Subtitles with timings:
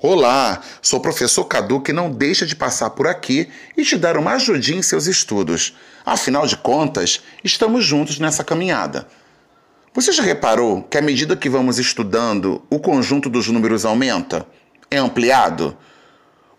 [0.00, 4.16] Olá, sou o professor Cadu que não deixa de passar por aqui e te dar
[4.16, 5.76] uma ajudinha em seus estudos.
[6.06, 9.08] Afinal de contas, estamos juntos nessa caminhada.
[9.92, 14.46] Você já reparou que à medida que vamos estudando, o conjunto dos números aumenta?
[14.88, 15.76] É ampliado?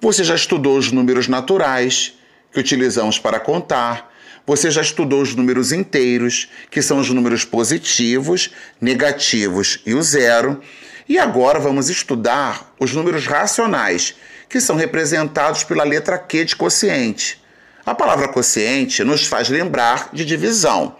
[0.00, 2.14] Você já estudou os números naturais,
[2.52, 4.12] que utilizamos para contar.
[4.48, 8.50] Você já estudou os números inteiros, que são os números positivos,
[8.80, 10.60] negativos e o zero.
[11.08, 14.14] E agora vamos estudar os números racionais,
[14.48, 17.42] que são representados pela letra Q de quociente.
[17.86, 20.96] A palavra quociente nos faz lembrar de divisão,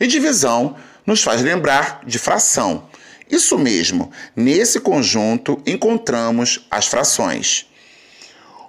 [0.00, 2.88] e divisão nos faz lembrar de fração.
[3.30, 7.66] Isso mesmo, nesse conjunto encontramos as frações.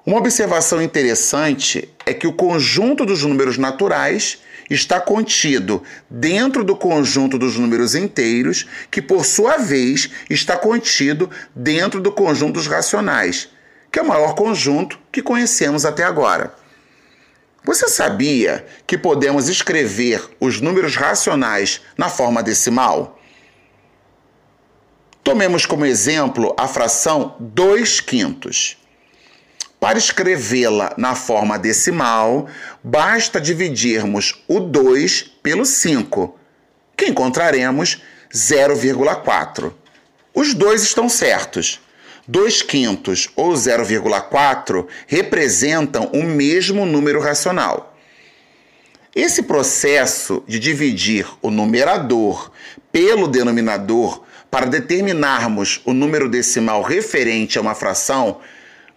[0.06, 4.40] Uma observação interessante é que o conjunto dos números naturais
[4.70, 12.02] está contido dentro do conjunto dos números inteiros, que por sua vez está contido dentro
[12.02, 13.48] do conjunto dos racionais,
[13.90, 16.54] que é o maior conjunto que conhecemos até agora.
[17.64, 23.22] Você sabia que podemos escrever os números racionais na forma decimal?
[25.24, 28.83] Tomemos como exemplo a fração 2 quintos.
[29.84, 32.48] Para escrevê-la na forma decimal,
[32.82, 36.40] basta dividirmos o 2 pelo 5,
[36.96, 38.02] que encontraremos
[38.34, 39.74] 0,4.
[40.34, 41.82] Os dois estão certos.
[42.26, 47.94] 2 quintos ou 0,4 representam o mesmo número racional.
[49.14, 52.54] Esse processo de dividir o numerador
[52.90, 58.40] pelo denominador para determinarmos o número decimal referente a uma fração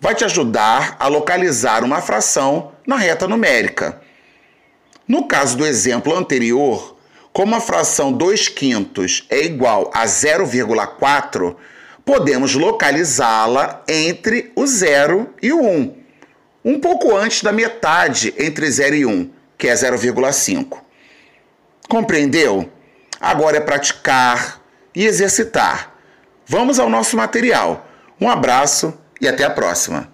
[0.00, 4.00] vai te ajudar a localizar uma fração na reta numérica.
[5.06, 6.96] No caso do exemplo anterior,
[7.32, 11.56] como a fração 2 quintos é igual a 0,4,
[12.04, 15.96] podemos localizá-la entre o 0 e o 1,
[16.64, 20.78] um pouco antes da metade entre 0 e 1, que é 0,5.
[21.88, 22.70] Compreendeu?
[23.20, 24.60] Agora é praticar
[24.94, 25.92] e exercitar.
[26.46, 27.86] Vamos ao nosso material.
[28.20, 30.04] Um abraço e até a próxima!